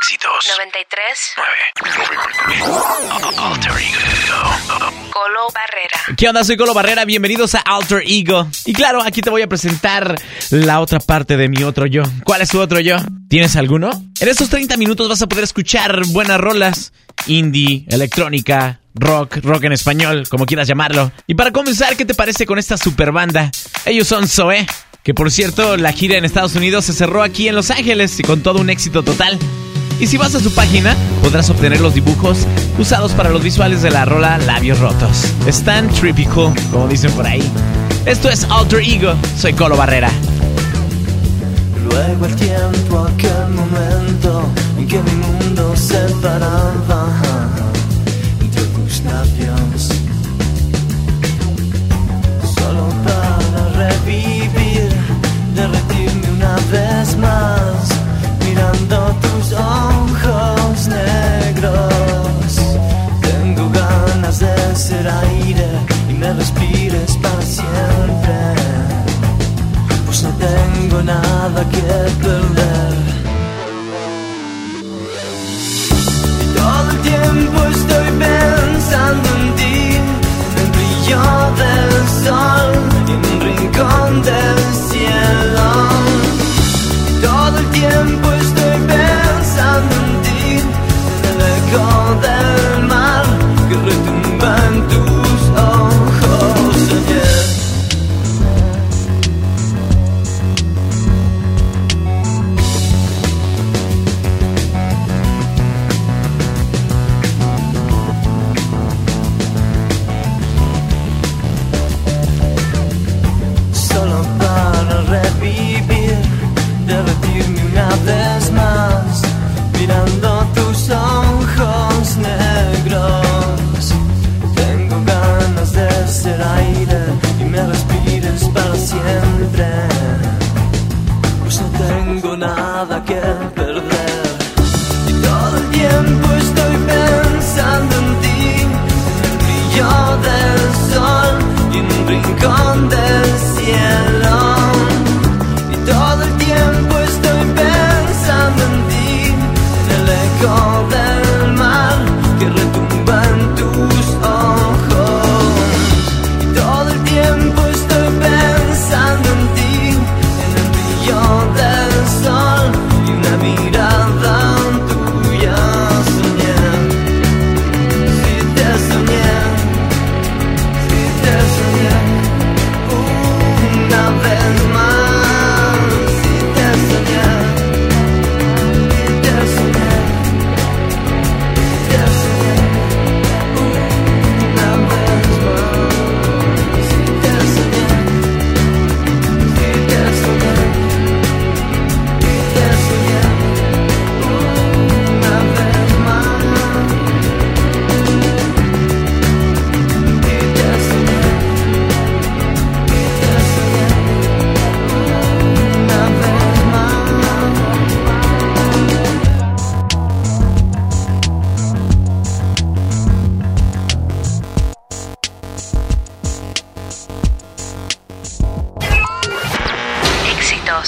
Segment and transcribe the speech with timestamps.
[0.00, 0.30] Éxitos.
[0.58, 1.34] 93.
[1.36, 1.48] 9.
[3.38, 5.10] Alter Ego.
[5.10, 6.16] Colo Barrera.
[6.16, 6.44] ¿Qué onda?
[6.44, 8.46] Soy Colo Barrera, bienvenidos a Alter Ego.
[8.66, 10.14] Y claro, aquí te voy a presentar
[10.50, 12.02] la otra parte de mi otro yo.
[12.24, 12.98] ¿Cuál es tu otro yo?
[13.30, 13.90] ¿Tienes alguno?
[14.20, 16.92] En estos 30 minutos vas a poder escuchar buenas rolas,
[17.26, 21.10] indie, electrónica, rock, rock en español, como quieras llamarlo.
[21.26, 23.50] Y para comenzar, ¿qué te parece con esta super banda?
[23.86, 24.66] Ellos son Zoe,
[25.02, 28.24] que por cierto, la gira en Estados Unidos se cerró aquí en Los Ángeles y
[28.24, 29.38] con todo un éxito total.
[29.98, 32.46] Y si vas a su página, podrás obtener los dibujos
[32.78, 35.24] usados para los visuales de la rola Labios Rotos.
[35.46, 37.42] Están trippy cool, como dicen por ahí.
[38.04, 40.10] Esto es Alter Ego, soy Colo Barrera.
[41.88, 44.42] Luego el tiempo, aquel momento
[44.78, 47.08] en que mi mundo se paraba
[48.40, 49.55] entre tus labios.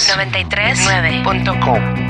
[0.07, 2.08] 93.9.com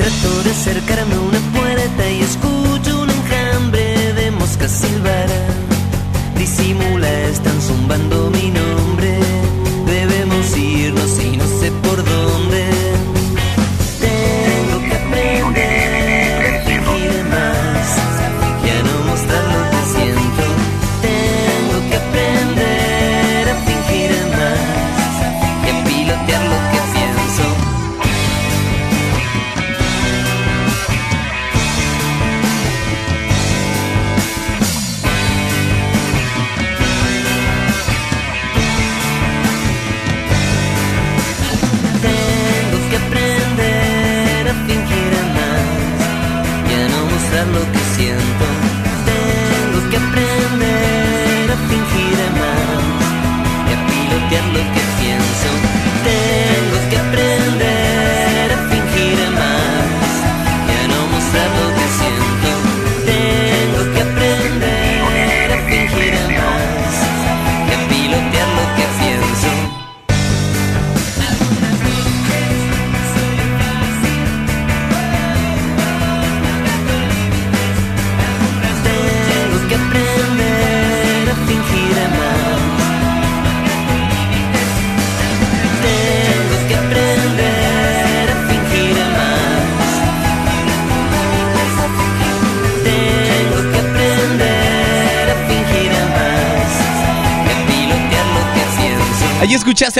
[0.00, 5.28] Trato de acercarme a una puerta y escucho un enjambre de moscas silbar.
[6.38, 8.09] Disimula esta Allí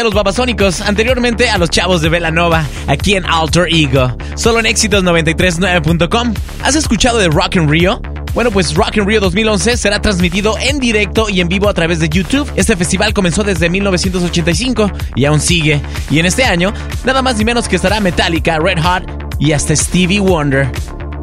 [0.01, 4.67] a los babasónicos, anteriormente a los chavos de Velanova, aquí en Alter Ego, solo en
[4.67, 6.35] éxitos939.com.
[6.65, 8.01] ¿Has escuchado de Rock Rio?
[8.33, 11.99] Bueno, pues Rock in Rio 2011 será transmitido en directo y en vivo a través
[11.99, 12.51] de YouTube.
[12.57, 15.81] Este festival comenzó desde 1985 y aún sigue.
[16.11, 16.73] Y en este año,
[17.05, 19.03] nada más ni menos que estará Metallica, Red Hot
[19.39, 20.71] y hasta Stevie Wonder.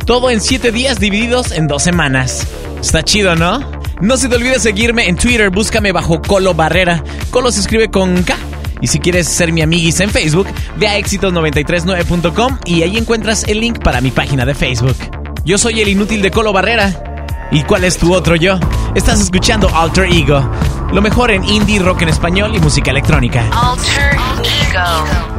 [0.06, 2.46] Todo en 7 días divididos en 2 semanas.
[2.82, 3.72] Está chido, ¿no?
[4.02, 7.04] No se te olvide seguirme en Twitter, búscame bajo Colo Barrera.
[7.32, 8.36] Colo se escribe con K.
[8.82, 10.48] Y si quieres ser mi amiguis en Facebook,
[10.78, 14.96] ve a éxitos939.com y ahí encuentras el link para mi página de Facebook.
[15.44, 16.94] Yo soy el inútil de Colo Barrera.
[17.52, 18.60] ¿Y cuál es tu otro yo?
[18.96, 20.50] Estás escuchando Alter Ego,
[20.92, 23.46] lo mejor en indie, rock en español y música electrónica.
[23.54, 25.37] Alter Ego.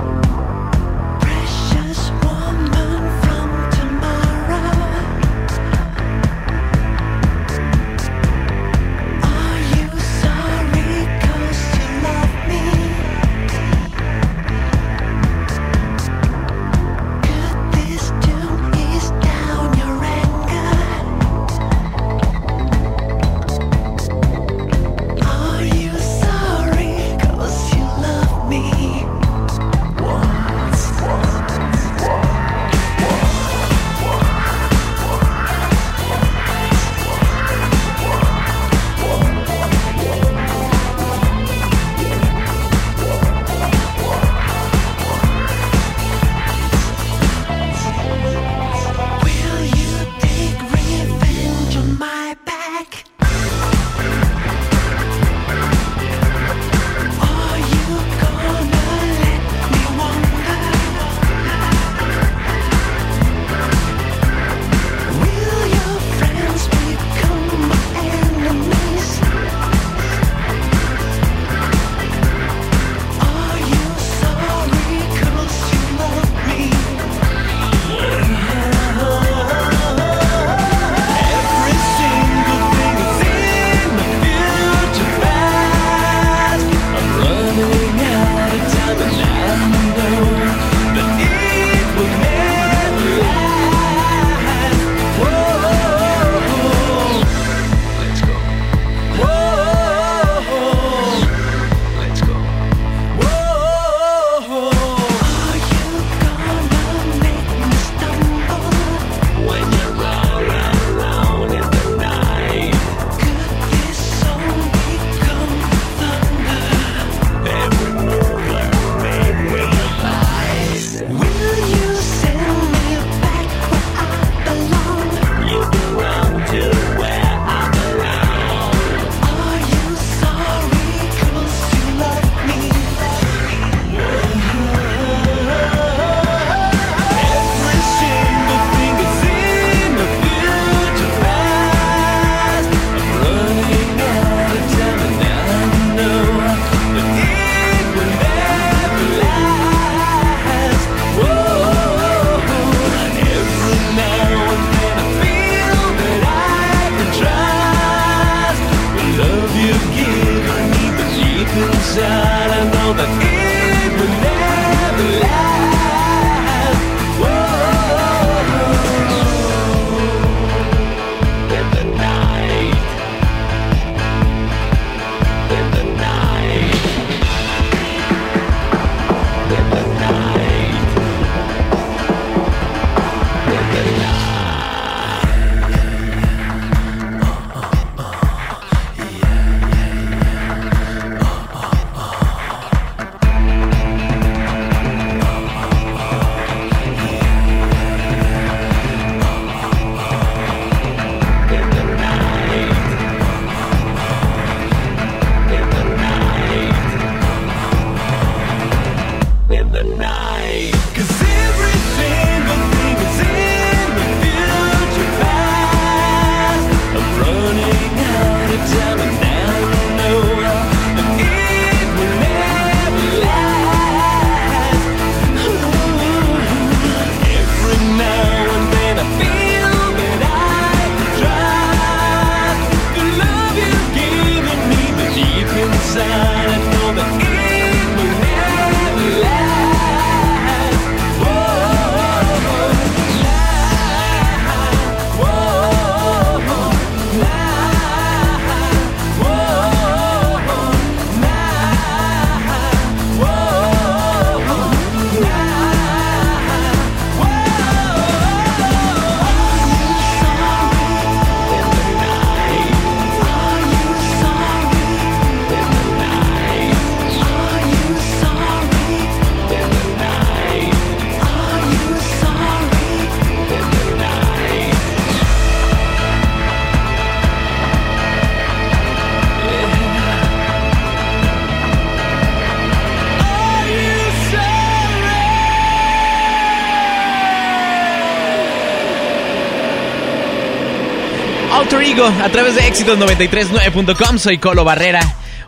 [292.06, 294.18] A través de éxitos939.com.
[294.18, 295.00] Soy Colo Barrera.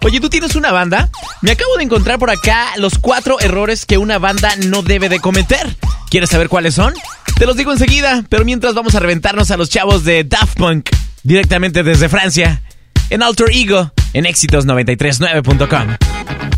[0.03, 1.09] Oye, ¿tú tienes una banda?
[1.43, 5.21] Me acabo de encontrar por acá los cuatro errores que una banda no debe de
[5.21, 5.77] cometer.
[6.11, 6.93] ¿Quieres saber cuáles son?
[7.39, 10.91] Te los digo enseguida, pero mientras vamos a reventarnos a los chavos de Daft Punk
[11.23, 12.63] directamente desde Francia
[13.11, 16.50] en Alter Ego en éxitos939.com.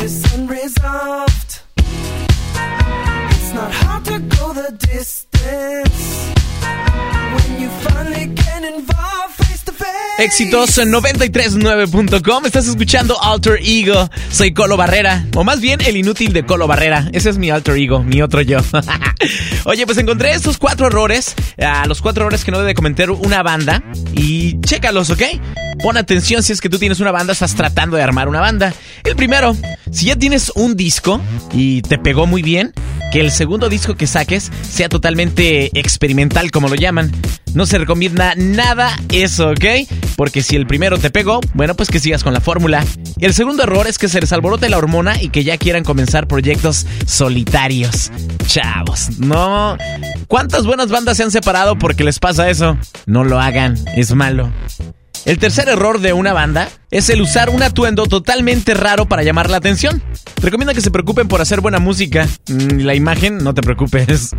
[0.00, 0.24] this.
[3.30, 6.32] It's not hard to go the distance
[7.34, 9.40] when you finally get involved.
[10.18, 12.44] Éxitos 939.com.
[12.44, 14.10] Estás escuchando Alter Ego.
[14.30, 15.24] Soy Colo Barrera.
[15.34, 17.08] O más bien el inútil de Colo Barrera.
[17.12, 18.58] Ese es mi alter ego, mi otro yo.
[19.64, 21.34] Oye, pues encontré estos cuatro errores.
[21.86, 23.82] los cuatro errores que no debe cometer una banda.
[24.12, 25.22] Y chécalos, ¿ok?
[25.82, 28.74] Pon atención si es que tú tienes una banda, estás tratando de armar una banda.
[29.02, 29.56] El primero,
[29.90, 31.20] si ya tienes un disco
[31.52, 32.72] y te pegó muy bien,
[33.10, 37.10] que el segundo disco que saques sea totalmente experimental, como lo llaman.
[37.54, 39.64] No se recomienda nada eso, ¿ok?
[40.16, 42.84] Porque si el primero te pegó, bueno, pues que sigas con la fórmula.
[43.18, 45.82] Y el segundo error es que se les alborote la hormona y que ya quieran
[45.82, 48.12] comenzar proyectos solitarios.
[48.46, 49.76] Chavos, no.
[50.28, 52.78] ¿Cuántas buenas bandas se han separado porque les pasa eso?
[53.06, 54.52] No lo hagan, es malo.
[55.26, 59.50] El tercer error de una banda es el usar un atuendo totalmente raro para llamar
[59.50, 60.02] la atención.
[60.42, 62.26] Recomienda que se preocupen por hacer buena música.
[62.48, 64.34] Mm, La imagen, no te preocupes.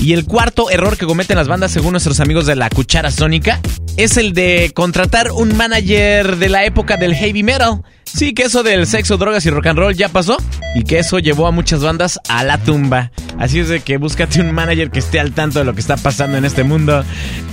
[0.00, 3.60] Y el cuarto error que cometen las bandas, según nuestros amigos de la Cuchara Sónica,
[3.96, 7.82] es el de contratar un manager de la época del heavy metal.
[8.12, 10.36] Sí, que eso del sexo, drogas y rock and roll ya pasó
[10.74, 13.10] y que eso llevó a muchas bandas a la tumba.
[13.38, 15.96] Así es de que búscate un manager que esté al tanto de lo que está
[15.96, 17.04] pasando en este mundo.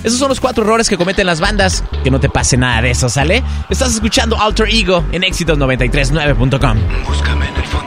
[0.03, 1.83] Esos son los cuatro errores que cometen las bandas.
[2.03, 3.43] Que no te pase nada de eso, ¿sale?
[3.69, 6.77] Estás escuchando Alter Ego en éxitos939.com.
[7.05, 7.86] Búscame en el fondo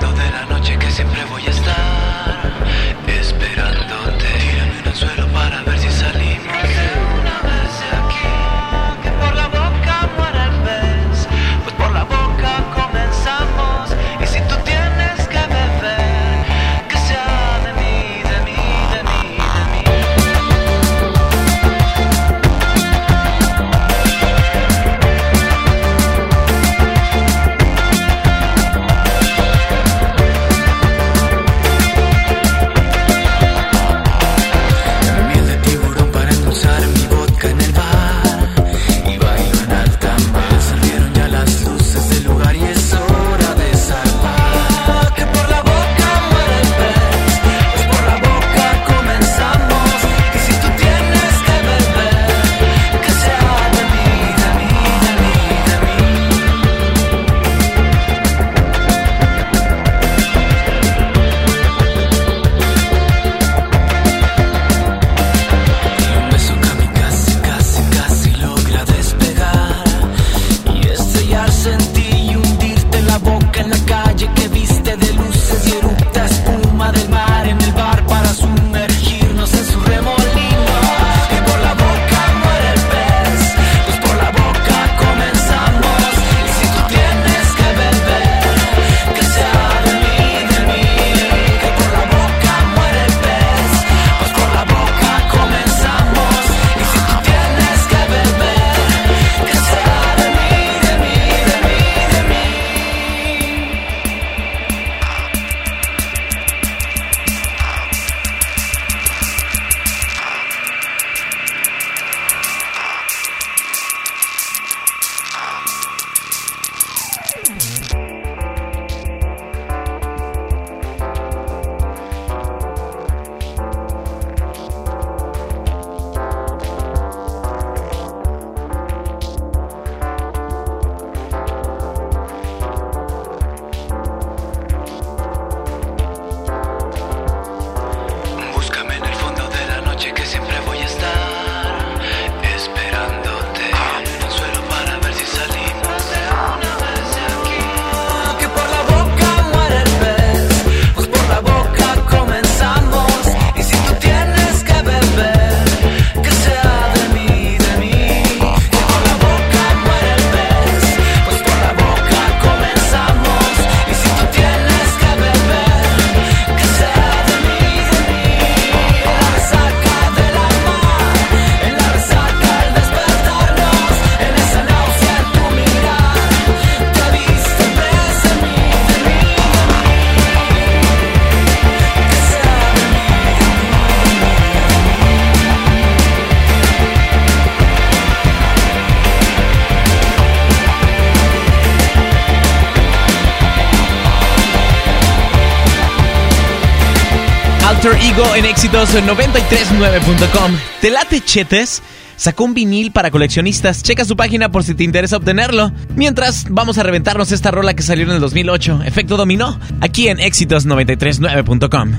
[197.82, 200.52] Alter Ego en éxitos 939.com.
[200.82, 201.82] ¿Te late Chetes?
[202.14, 203.82] Sacó un vinil para coleccionistas.
[203.82, 205.72] Checa su página por si te interesa obtenerlo.
[205.96, 210.18] Mientras, vamos a reventarnos esta rola que salió en el 2008, Efecto Dominó, aquí en
[210.18, 211.92] éxitos939.com.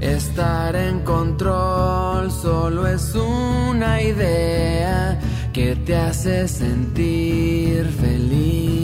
[0.00, 5.20] Estar en control solo es una idea
[5.52, 8.81] que te hace sentir feliz.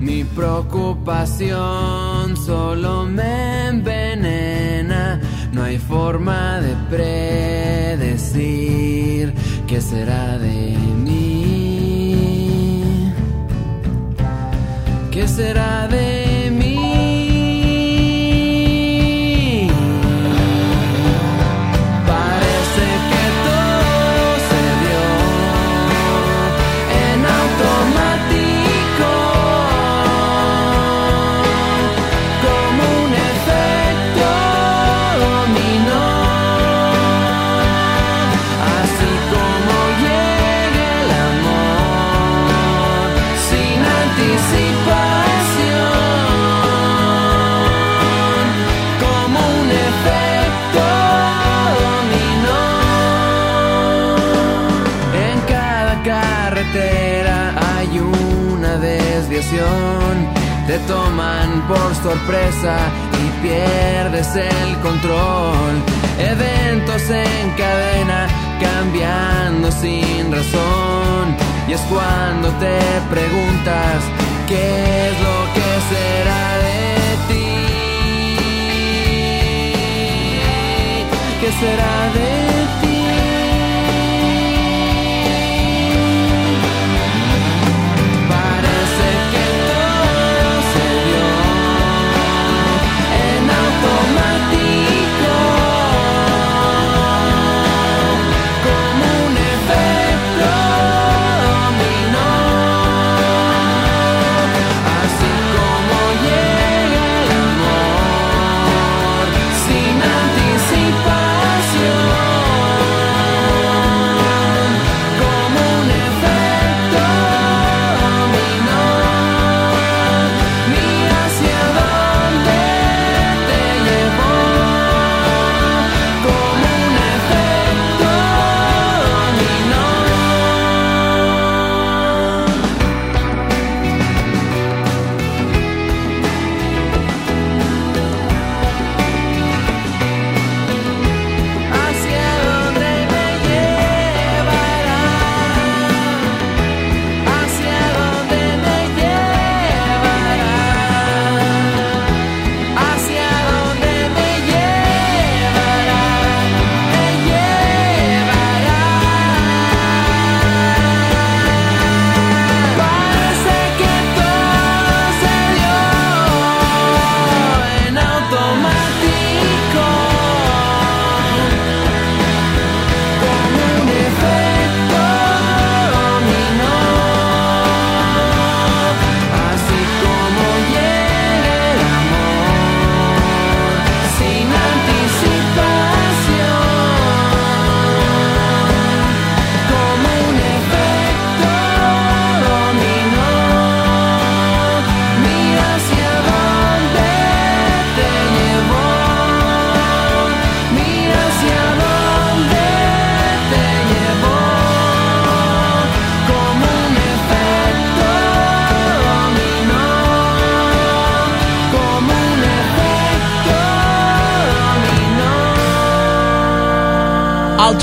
[0.00, 5.20] Mi preocupación solo me envenena,
[5.52, 6.74] no hay forma de
[7.98, 9.34] predecir
[9.66, 13.12] qué será de mí.
[15.10, 15.89] ¿Qué será de
[81.60, 82.39] será de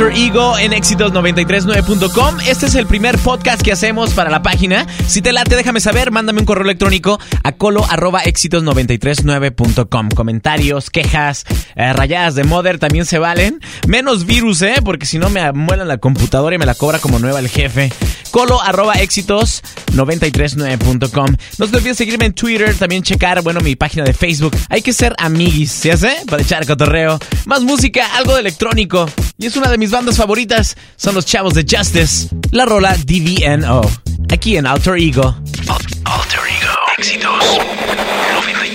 [0.06, 2.38] Ego en éxitos939.com.
[2.48, 4.86] Este es el primer podcast que hacemos para la página.
[5.08, 10.10] Si te late, déjame saber, mándame un correo electrónico a colo arroba éxitos939.com.
[10.10, 13.60] Comentarios, quejas, eh, rayadas de Mother también se valen.
[13.88, 14.76] Menos virus, ¿eh?
[14.86, 17.92] Porque si no me amuelan la computadora y me la cobra como nueva el jefe.
[18.30, 21.38] Colo arroba éxitos939.com.
[21.58, 24.56] No te olvides seguirme en Twitter, también checar, bueno, mi página de Facebook.
[24.70, 26.18] Hay que ser amiguis, ¿se hace?
[26.30, 27.18] Para echar cotorreo.
[27.46, 29.10] Más música, algo de electrónico.
[29.38, 30.76] Y es una de mis bandas favoritas.
[30.96, 32.30] Son los chavos de Justice.
[32.52, 33.82] La rola DVNO.
[34.32, 35.38] Aquí en Alter Ego.
[35.68, 36.74] Al- Alter Ego.
[36.98, 38.68] Éxitos 939.com.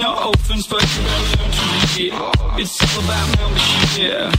[0.00, 2.14] No opens, but you gotta learn to read it.
[2.58, 4.32] It's all about membership, yeah.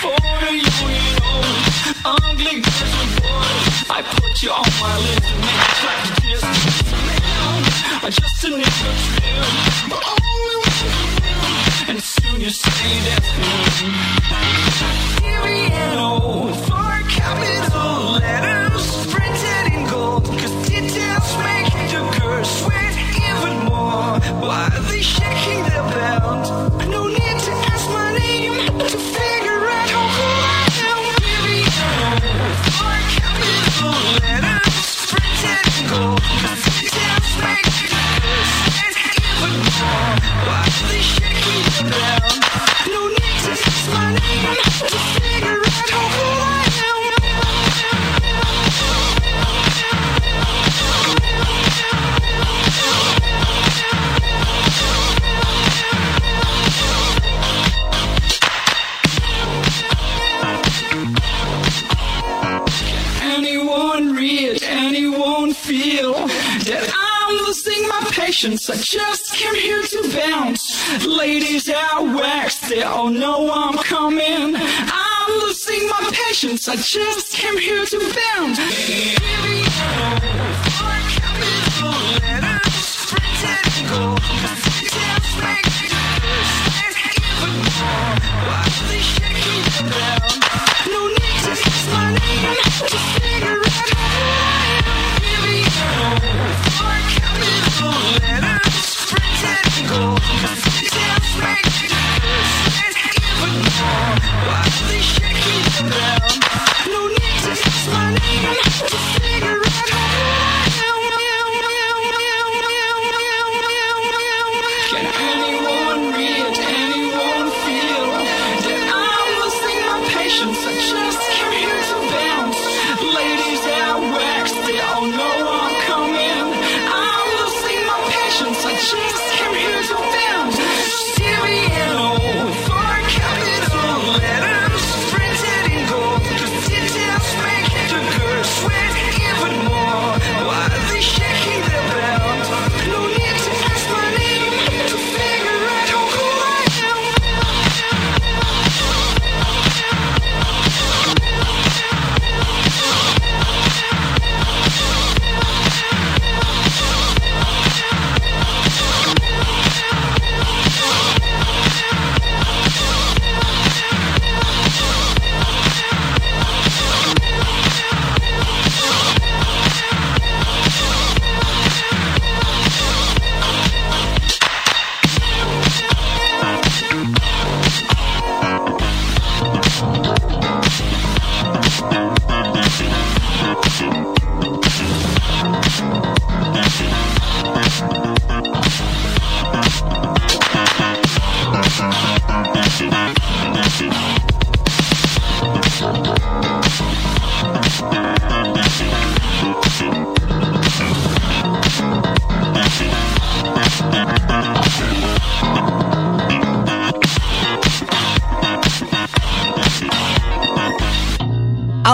[0.00, 1.20] For the union,
[2.02, 5.74] ugly girls and boys, I put you on my list make.
[8.02, 9.48] I just a nigga trill,
[9.90, 13.52] but only one And soon you say that's me.
[15.20, 15.92] Period.
[15.94, 16.08] No,
[16.64, 18.73] for capital letters.
[24.04, 25.82] Why are they shaking their
[26.90, 27.13] need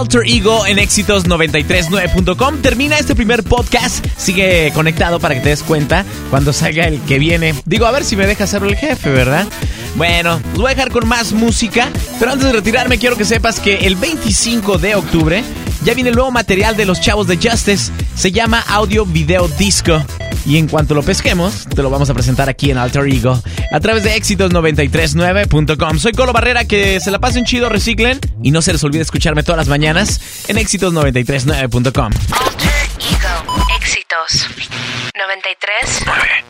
[0.01, 2.63] Alter Ego en éxitos939.com.
[2.63, 4.03] Termina este primer podcast.
[4.17, 7.55] Sigue conectado para que te des cuenta cuando salga el que viene.
[7.67, 9.47] Digo, a ver si me deja hacerlo el jefe, ¿verdad?
[9.97, 11.91] Bueno, los voy a dejar con más música.
[12.19, 15.45] Pero antes de retirarme, quiero que sepas que el 25 de octubre
[15.85, 17.93] ya viene el nuevo material de los chavos de Justice.
[18.15, 20.03] Se llama Audio Video Disco.
[20.46, 23.81] Y en cuanto lo pesquemos, te lo vamos a presentar aquí en Alter Ego a
[23.81, 25.98] través de éxitos939.com.
[25.98, 29.42] Soy Colo Barrera, que se la pasen chido, reciclen y no se les olvide escucharme
[29.42, 32.12] todas las mañanas en éxitos939.com.
[32.33, 33.66] Alter Ego.
[33.76, 34.48] Éxitos.
[35.14, 36.03] 93.
[36.07, 36.50] 9.